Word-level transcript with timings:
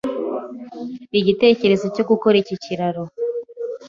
Igitekerezo 1.19 1.85
cyo 1.95 2.03
gukora 2.09 2.35
iki 2.43 2.55
kiraro 2.63 3.03